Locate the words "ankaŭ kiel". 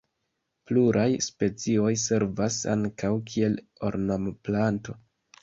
2.73-3.61